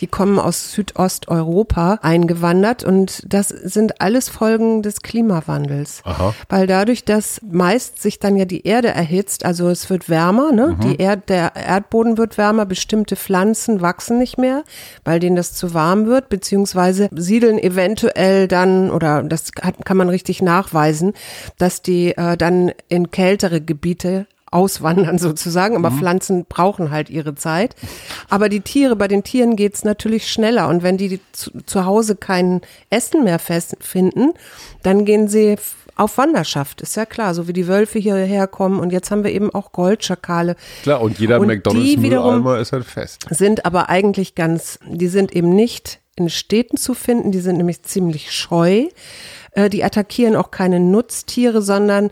[0.00, 6.02] Die kommen aus Südosteuropa eingewandert und das sind alles Folgen des Klimawandels.
[6.04, 6.34] Aha.
[6.48, 10.76] Weil dadurch, dass meist sich dann ja die Erde erhitzt, also es wird wärmer, ne?
[10.82, 14.64] Die Erd, der Erdboden wird wärmer, bestimmte Pflanzen wachsen nicht mehr,
[15.04, 20.08] weil denen das zu warm wird, beziehungsweise siedeln eventuell dann, oder das hat, kann man
[20.08, 21.14] richtig nachweisen,
[21.58, 27.74] dass die äh, dann in kältere Gebiete auswandern sozusagen, aber Pflanzen brauchen halt ihre Zeit.
[28.30, 32.14] Aber die Tiere, bei den Tieren geht's natürlich schneller und wenn die zu, zu Hause
[32.16, 34.32] kein Essen mehr fest finden,
[34.82, 35.56] dann gehen sie
[35.96, 39.30] auf Wanderschaft, ist ja klar, so wie die Wölfe hierher kommen und jetzt haben wir
[39.30, 40.56] eben auch Goldschakale.
[40.82, 43.26] Klar, und jeder Und McDonalds die wiederum- Mülleimer ist halt fest.
[43.30, 47.82] Sind aber eigentlich ganz, die sind eben nicht in Städten zu finden, die sind nämlich
[47.82, 48.86] ziemlich scheu.
[49.52, 52.10] Äh, Die attackieren auch keine Nutztiere, sondern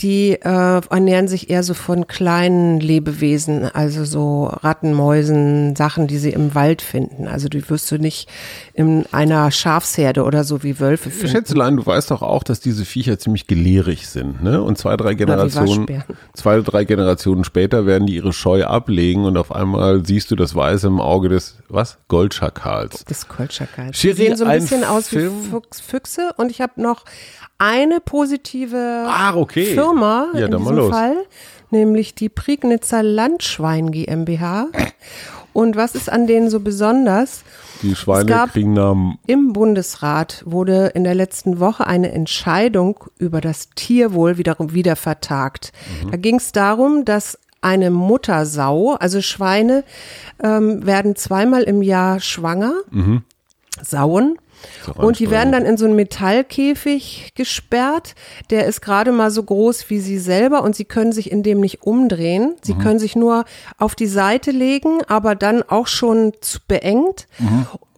[0.00, 6.18] die äh, ernähren sich eher so von kleinen Lebewesen, also so Ratten, Mäusen, Sachen, die
[6.18, 7.28] sie im Wald finden.
[7.28, 8.28] Also die wirst du nicht
[8.72, 11.28] in einer Schafsherde oder so wie Wölfe finden.
[11.28, 14.60] Schätzelein, du weißt doch auch, dass diese Viecher ziemlich gelehrig sind, ne?
[14.62, 15.86] Und zwei, drei Generationen,
[16.34, 20.56] zwei, drei Generationen später werden die ihre Scheu ablegen und auf einmal siehst du das
[20.56, 21.98] Weiße im Auge des, was?
[22.08, 23.04] Goldschakals.
[23.06, 23.92] Das Goldschakal.
[23.92, 27.04] Die Shiri, sehen so ein bisschen aus wie Film- Fuchs, Füchse und ich habe noch
[27.64, 29.66] eine positive Ah, okay.
[29.74, 30.90] Firma Ja, in diesem.
[30.90, 31.16] Fall,
[31.70, 34.66] nämlich die Prignitzer Landschwein GmbH.
[35.52, 37.42] Und was ist an denen so besonders?
[37.82, 39.18] Die Schweine gab- kriegen Namen.
[39.26, 45.72] Im Bundesrat wurde in der letzten Woche eine Entscheidung über das Tierwohl wiederum wieder vertagt.
[46.04, 46.10] Mhm.
[46.10, 49.84] Da ging es darum, dass eine Muttersau, also Schweine
[50.42, 52.74] ähm, werden zweimal im Jahr schwanger,
[53.82, 54.38] Sauen.
[54.94, 58.14] Und die werden dann in so einen Metallkäfig gesperrt.
[58.50, 61.60] Der ist gerade mal so groß wie sie selber und sie können sich in dem
[61.60, 62.54] nicht umdrehen.
[62.62, 63.44] Sie können sich nur
[63.78, 67.26] auf die Seite legen, aber dann auch schon zu beengt.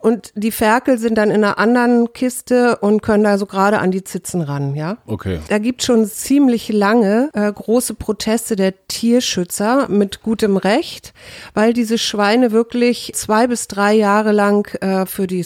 [0.06, 3.90] Und die Ferkel sind dann in einer anderen Kiste und können da so gerade an
[3.90, 4.98] die Zitzen ran, ja.
[5.06, 5.40] Okay.
[5.48, 11.12] Da gibt schon ziemlich lange äh, große Proteste der Tierschützer mit gutem Recht,
[11.54, 15.42] weil diese Schweine wirklich zwei bis drei Jahre lang äh, für die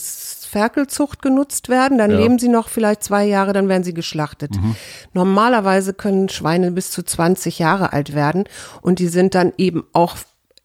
[0.51, 1.99] Ferkelzucht genutzt werden.
[1.99, 2.19] Dann Ja.
[2.19, 4.51] leben sie noch vielleicht zwei Jahre, dann werden sie geschlachtet.
[5.15, 8.45] Normalerweise können Schweine bis zu 20 Jahre alt werden
[8.83, 10.17] und die sind dann eben auch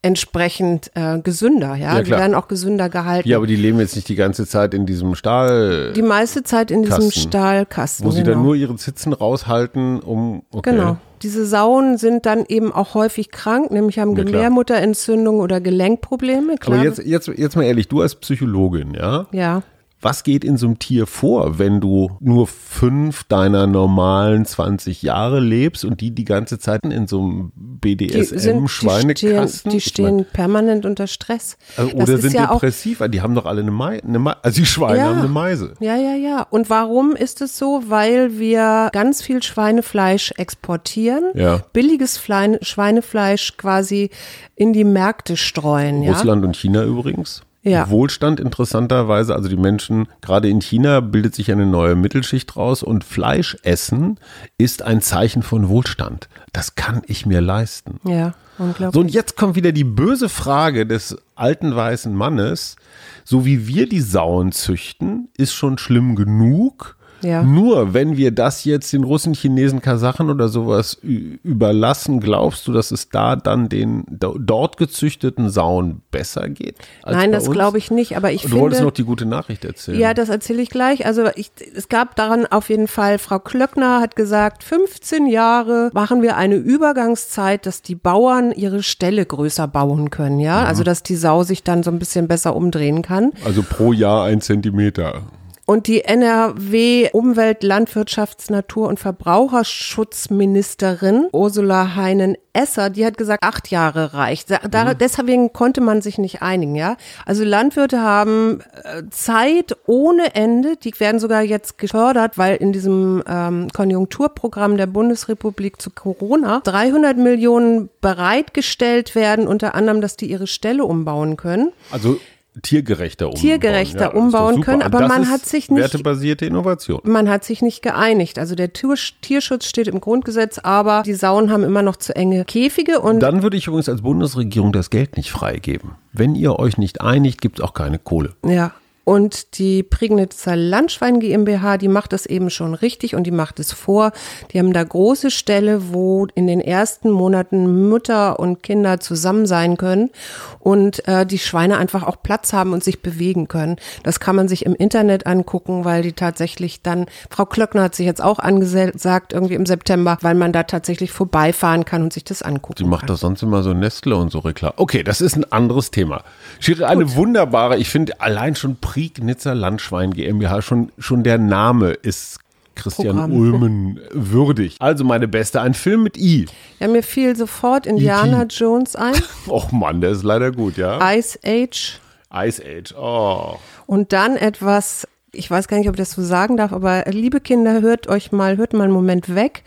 [0.02, 1.96] entsprechend äh, gesünder, ja.
[1.96, 3.28] Ja, die werden auch gesünder gehalten.
[3.28, 6.70] Ja, aber die leben jetzt nicht die ganze Zeit in diesem Stahl, die meiste Zeit
[6.70, 7.20] in diesem Kasten.
[7.20, 8.06] Stahlkasten.
[8.06, 8.34] wo sie genau.
[8.34, 10.42] dann nur ihre Zitzen raushalten, um.
[10.52, 10.70] Okay.
[10.70, 10.98] Genau.
[11.22, 14.22] Diese Sauen sind dann eben auch häufig krank, nämlich haben Ja.
[14.22, 16.56] Gebärmutterentzündung oder Gelenkprobleme.
[16.56, 16.78] Klar.
[16.78, 19.26] Aber jetzt, jetzt, jetzt mal ehrlich, du als Psychologin, ja?
[19.32, 19.62] ja.
[20.02, 25.40] Was geht in so einem Tier vor, wenn du nur fünf deiner normalen 20 Jahre
[25.40, 29.70] lebst und die die ganze Zeit in so einem Die, sind, die stehen, BDSM-Schweinekasten?
[29.72, 31.56] die stehen permanent unter Stress.
[31.78, 34.06] Also, oder sind ja auch, depressiv, weil die haben doch alle eine Meise.
[34.06, 35.04] Me also die Schweine Ja.
[35.06, 35.72] haben eine Meise.
[35.80, 36.42] Ja, ja, ja.
[36.50, 37.84] Und warum ist es so?
[37.88, 41.62] Weil wir ganz viel Schweinefleisch exportieren, Ja.
[41.72, 44.10] billiges Flein, Schweinefleisch quasi
[44.56, 46.02] in die Märkte streuen.
[46.02, 46.12] Ja?
[46.12, 47.42] Russland und China übrigens.
[47.66, 47.90] Ja.
[47.90, 53.02] Wohlstand interessanterweise, also die Menschen, gerade in China bildet sich eine neue Mittelschicht raus und
[53.02, 54.20] Fleisch essen
[54.56, 56.28] ist ein Zeichen von Wohlstand.
[56.52, 57.98] Das kann ich mir leisten.
[58.04, 58.94] Ja, unglaublich.
[58.94, 62.76] So, und jetzt kommt wieder die böse Frage des alten weißen Mannes.
[63.24, 66.96] So wie wir die Sauen züchten, ist schon schlimm genug.
[67.22, 67.42] Ja.
[67.42, 72.90] Nur wenn wir das jetzt den Russen, Chinesen, Kasachen oder sowas überlassen, glaubst du, dass
[72.90, 76.76] es da dann den do- dort gezüchteten Sauen besser geht?
[77.04, 78.90] Nein, das glaube ich nicht, aber ich Du wolltest finde.
[78.90, 79.98] noch die gute Nachricht erzählen.
[79.98, 81.06] Ja, das erzähle ich gleich.
[81.06, 86.22] Also ich, es gab daran auf jeden Fall, Frau Klöckner hat gesagt, 15 Jahre machen
[86.22, 90.60] wir eine Übergangszeit, dass die Bauern ihre Ställe größer bauen können, ja.
[90.62, 90.66] Mhm.
[90.66, 93.32] Also dass die Sau sich dann so ein bisschen besser umdrehen kann.
[93.44, 95.22] also pro Jahr ein Zentimeter.
[95.66, 104.14] Und die NRW Umwelt-, Landwirtschafts-, Natur- und Verbraucherschutzministerin Ursula Heinen-Esser, die hat gesagt, acht Jahre
[104.14, 104.52] reicht.
[104.52, 106.96] Da, da, Deswegen konnte man sich nicht einigen, ja.
[107.26, 110.76] Also Landwirte haben äh, Zeit ohne Ende.
[110.76, 117.16] Die werden sogar jetzt gefördert, weil in diesem ähm, Konjunkturprogramm der Bundesrepublik zu Corona 300
[117.16, 121.72] Millionen bereitgestellt werden, unter anderem, dass die ihre Ställe umbauen können.
[121.90, 122.20] Also
[122.62, 123.40] tiergerechter umbauen.
[123.40, 127.00] Tiergerechter doch umbauen können, aber man hat sich nicht- Wertebasierte Innovation.
[127.04, 128.38] Man hat sich nicht geeinigt.
[128.38, 132.44] Also der Tier- Tierschutz steht im Grundgesetz, aber die Sauen haben immer noch zu enge
[132.44, 135.92] Käfige und Dann würde ich übrigens als Bundesregierung das Geld nicht freigeben.
[136.12, 138.34] Wenn ihr euch nicht einigt, gibt es auch keine Kohle.
[138.46, 138.72] ja.
[139.06, 143.72] Und die Prignitzer Landschwein GmbH, die macht das eben schon richtig und die macht es
[143.72, 144.10] vor.
[144.50, 149.76] Die haben da große Ställe, wo in den ersten Monaten Mütter und Kinder zusammen sein
[149.76, 150.10] können
[150.58, 153.76] und äh, die Schweine einfach auch Platz haben und sich bewegen können.
[154.02, 158.06] Das kann man sich im Internet angucken, weil die tatsächlich dann, Frau Klöckner hat sich
[158.06, 162.42] jetzt auch angesagt, irgendwie im September, weil man da tatsächlich vorbeifahren kann und sich das
[162.42, 163.06] angucken Die macht kann.
[163.06, 164.72] doch sonst immer so Nestle und so Reklam.
[164.74, 166.24] Okay, das ist ein anderes Thema.
[166.58, 172.38] Schiri, eine wunderbare, ich finde allein schon Prignitzer Landschwein GmbH, schon, schon der Name ist
[172.74, 173.32] Christian Programm.
[173.32, 174.76] Ulmen würdig.
[174.78, 176.46] Also meine Beste, ein Film mit I.
[176.80, 178.54] Ja, mir fiel sofort Indiana E.T..
[178.56, 179.12] Jones ein,
[179.48, 180.98] Och Mann, der ist leider gut, ja?
[181.14, 182.00] Ice Age.
[182.32, 183.58] Ice Age, oh.
[183.84, 187.40] Und dann etwas, ich weiß gar nicht, ob ich das so sagen darf, aber liebe
[187.40, 189.62] Kinder, hört euch mal, hört mal einen Moment weg.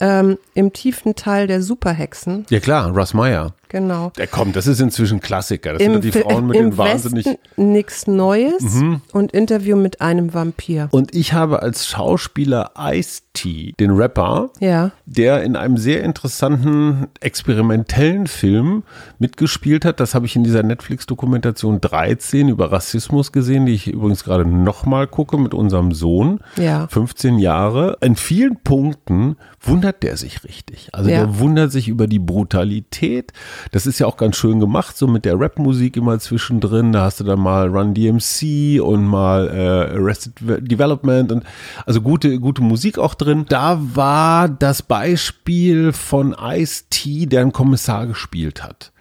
[0.00, 3.52] Ähm, Im tiefen Teil der Superhexen, Ja klar, Russ Meyer.
[3.72, 4.12] Genau.
[4.16, 5.72] Der kommt, das ist inzwischen Klassiker.
[5.72, 7.26] Das sind Im, doch die Frauen mit den wahnsinnig...
[7.26, 8.64] Westen nichts Neues
[9.12, 10.88] und Interview mit einem Vampir.
[10.92, 14.92] Und ich habe als Schauspieler Ice-T, den Rapper, Ja.
[15.06, 18.82] der in einem sehr interessanten experimentellen Film
[19.18, 20.00] mitgespielt hat.
[20.00, 25.06] Das habe ich in dieser Netflix-Dokumentation 13 über Rassismus gesehen, die ich übrigens gerade nochmal
[25.06, 26.40] gucke mit unserem Sohn.
[26.56, 26.86] Ja.
[26.88, 27.96] 15 Jahre.
[28.00, 30.88] In vielen Punkten wundert der sich richtig.
[30.92, 31.18] Also Ja.
[31.26, 33.32] der wundert sich über die Brutalität.
[33.70, 36.92] Das ist ja auch ganz schön gemacht, so mit der Rapmusik immer zwischendrin.
[36.92, 41.44] Da hast du dann mal Run DMC und mal äh, Arrested Development und
[41.86, 43.46] also gute, gute Musik auch drin.
[43.48, 48.91] Da war das Beispiel von Ice-T, der einen Kommissar gespielt hat.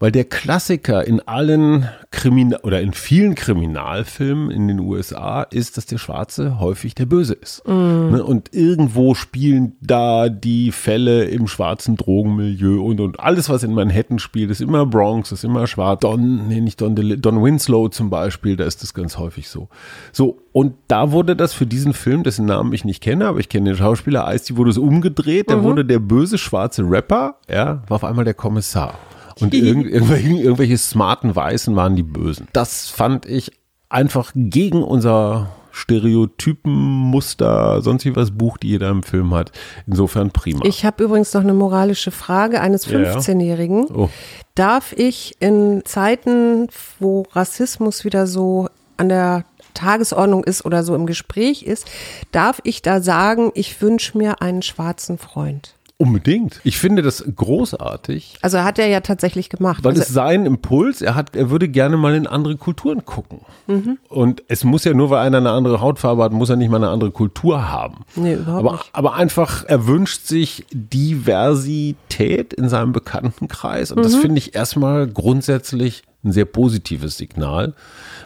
[0.00, 5.86] Weil der Klassiker in allen Kriminal oder in vielen Kriminalfilmen in den USA ist, dass
[5.86, 7.66] der Schwarze häufig der Böse ist.
[7.66, 8.22] Ne?
[8.22, 14.18] Und irgendwo spielen da die Fälle im schwarzen Drogenmilieu und, und alles, was in Manhattan
[14.18, 16.00] spielt, ist immer Bronx, ist immer schwarz.
[16.00, 19.68] Don, nee, nicht Don, DeLi- Don Winslow zum Beispiel, da ist das ganz häufig so.
[20.12, 23.48] So, und da wurde das für diesen Film, dessen Namen ich nicht kenne, aber ich
[23.48, 27.82] kenne den Schauspieler Ice, die wurde es umgedreht, da wurde der böse schwarze Rapper, ja,
[27.88, 28.94] war auf einmal der Kommissar.
[29.40, 32.48] Und irgend, irgendwelche, smarten Weißen waren die Bösen.
[32.52, 33.52] Das fand ich
[33.88, 39.52] einfach gegen unser Stereotypenmuster, sonst wie was Buch, die jeder im Film hat.
[39.86, 40.64] Insofern prima.
[40.64, 42.98] Ich habe übrigens noch eine moralische Frage eines Ja.
[42.98, 43.86] 15-Jährigen.
[43.86, 44.08] Oh.
[44.54, 51.06] Darf ich in Zeiten, wo Rassismus wieder so an der Tagesordnung ist oder so im
[51.06, 51.86] Gespräch ist,
[52.32, 55.74] darf ich da sagen, ich wünsche mir einen schwarzen Freund?
[56.00, 56.60] Unbedingt.
[56.62, 59.82] Ich finde das großartig, Also hat er ja tatsächlich gemacht.
[59.82, 63.40] weil also, es sein Impuls, er hat, er würde gerne mal in andere Kulturen gucken.
[63.66, 63.98] Mhm.
[64.08, 66.76] Und es muss ja nur, weil einer eine andere Hautfarbe hat, muss er nicht mal
[66.76, 68.04] eine andere Kultur haben.
[68.14, 68.90] Nee, überhaupt aber, nicht.
[68.92, 73.90] aber einfach, er wünscht sich Diversität in seinem Bekanntenkreis.
[73.92, 74.20] Und das Mhm.
[74.20, 77.74] finde ich erstmal grundsätzlich ein sehr positives Signal.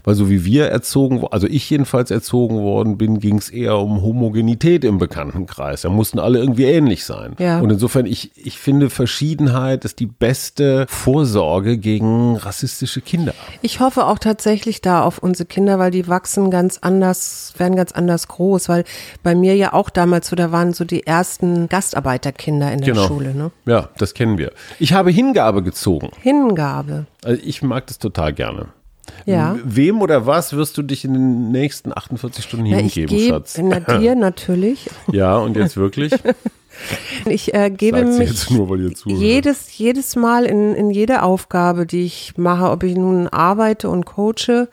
[0.04, 4.02] Weil so wie wir erzogen, also ich jedenfalls erzogen worden bin, ging es eher um
[4.02, 5.82] Homogenität im Bekanntenkreis.
[5.82, 7.34] Da mussten alle irgendwie ähnlich sein.
[7.38, 7.60] Ja.
[7.60, 13.34] Und insofern, ich, ich finde, Verschiedenheit ist die beste Vorsorge gegen rassistische Kinder.
[13.60, 17.92] ich hoffe auch tatsächlich da auf unsere Kinder, weil die wachsen ganz anders, werden ganz
[17.92, 18.84] anders groß, weil
[19.22, 23.06] bei mir ja auch damals so, da waren so die ersten Gastarbeiterkinder in der Genau.
[23.06, 23.50] Schule, ne?
[23.66, 24.52] Ja, das kennen wir.
[24.78, 26.10] Ich habe Hingabe gezogen.
[26.20, 27.06] Hingabe.
[27.24, 28.68] Also ich mag das total gerne.
[29.26, 29.56] Ja.
[29.64, 33.34] Wem oder was wirst du dich in den nächsten 48 Stunden Ja, ich hingeben, gebe
[33.34, 33.58] Schatz?
[33.60, 34.88] na, dir natürlich.
[35.12, 36.12] Ja, und jetzt wirklich?
[37.26, 39.20] Ich äh, gebe mich jetzt nur, weil ihr zuhört.
[39.20, 44.06] jedes, jedes Mal in, in jede Aufgabe, die ich mache, ob ich nun arbeite und
[44.06, 44.68] coache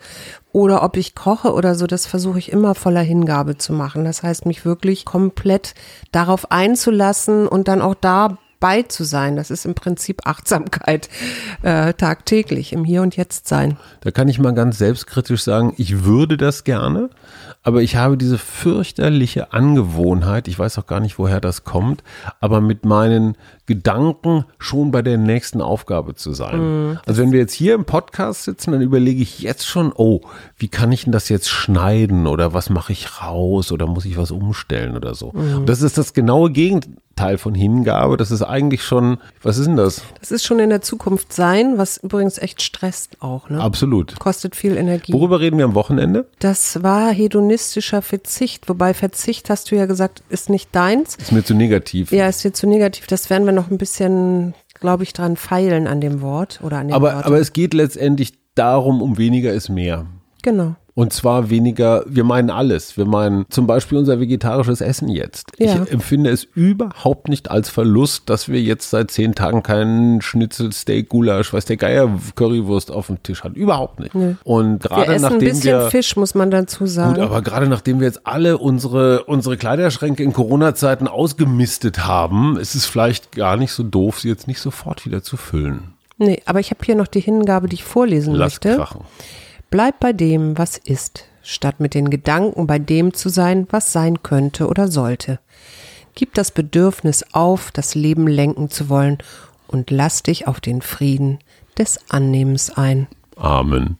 [0.50, 4.04] oder ob ich koche oder so, das versuche ich immer voller Hingabe zu machen.
[4.06, 5.74] Das heißt, mich wirklich komplett
[6.10, 7.94] darauf einzulassen und dann auch
[8.60, 9.36] dabei zu sein.
[9.36, 11.08] Das ist im Prinzip Achtsamkeit
[11.62, 13.78] äh, tagtäglich, im Hier und Jetzt sein.
[14.02, 17.10] Da kann ich mal ganz selbstkritisch sagen, ich würde das gerne,
[17.62, 22.02] aber ich habe diese fürchterliche Angewohnheit, ich weiß auch gar nicht, woher das kommt,
[22.40, 26.98] aber mit meinen Gedanken schon bei der nächsten Aufgabe zu sein.
[27.06, 30.20] Also wenn wir jetzt hier im Podcast sitzen, dann überlege ich jetzt schon, oh,
[30.56, 34.16] wie kann ich denn das jetzt schneiden oder was mache ich raus oder muss ich
[34.16, 35.28] was umstellen oder so.
[35.28, 36.96] Und das ist das genaue Gegenteil
[37.38, 38.16] von Hingabe.
[38.16, 40.02] Das ist eigentlich schon, was ist denn das?
[40.20, 43.48] Das ist schon in der Zukunft sein, was übrigens echt stresst auch.
[43.50, 43.60] Ne?
[43.60, 44.18] Absolut.
[44.18, 45.12] Kostet viel Energie.
[45.12, 46.26] Worüber reden wir am Wochenende?
[46.38, 51.16] Das war hedonistischer Verzicht, wobei Verzicht, hast du ja gesagt, ist nicht deins.
[51.16, 52.10] Ist mir zu negativ.
[52.12, 53.06] Ja, ist dir zu negativ.
[53.06, 56.88] Das werden wir noch ein bisschen, glaube ich, dran feilen an dem Wort oder an
[56.88, 57.26] dem Aber, Wort.
[57.26, 60.06] aber es geht letztendlich darum, um weniger ist mehr.
[60.42, 60.74] genau.
[61.00, 62.98] Und zwar weniger, wir meinen alles.
[62.98, 65.50] Wir meinen zum Beispiel unser vegetarisches Essen jetzt.
[65.56, 65.82] Ja.
[65.82, 70.74] Ich empfinde es überhaupt nicht als Verlust, dass wir jetzt seit zehn Tagen keinen Schnitzel,
[70.74, 73.54] Steak, Gulasch, weiß der Geier, Currywurst auf dem Tisch hatten.
[73.54, 74.14] Überhaupt nicht.
[74.14, 77.14] Und Wir gerade essen ein nachdem bisschen wir Fisch, muss man dazu sagen.
[77.14, 82.74] Gut, aber gerade nachdem wir jetzt alle unsere, unsere Kleiderschränke in Corona-Zeiten ausgemistet haben, ist
[82.74, 85.94] es vielleicht gar nicht so doof, sie jetzt nicht sofort wieder zu füllen.
[86.18, 88.76] nee, aber ich habe hier noch die Hingabe, die ich vorlesen Lass möchte.
[88.76, 89.00] krachen.
[89.70, 94.20] Bleib bei dem, was ist, statt mit den Gedanken bei dem zu sein, was sein
[94.24, 95.38] könnte oder sollte.
[96.16, 99.18] Gib das Bedürfnis auf, das Leben lenken zu wollen
[99.68, 101.38] und lass dich auf den Frieden
[101.78, 103.06] des Annehmens ein.
[103.36, 103.96] Amen.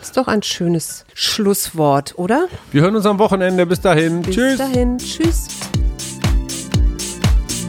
[0.00, 2.48] Ist doch ein schönes Schlusswort, oder?
[2.72, 3.66] Wir hören uns am Wochenende.
[3.66, 4.22] Bis dahin.
[4.22, 4.56] Bis Tschüss.
[4.56, 4.96] dahin.
[4.96, 5.48] Tschüss.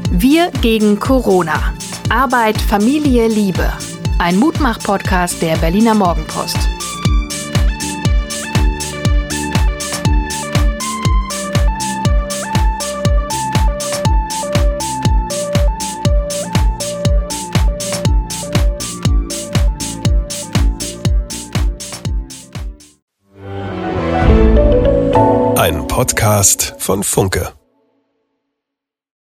[0.09, 1.73] Wir gegen Corona.
[2.09, 3.73] Arbeit, Familie, Liebe.
[4.19, 6.70] Ein Mutmach-Podcast der Berliner Morgenpost.
[25.91, 27.60] Podcast von Funke.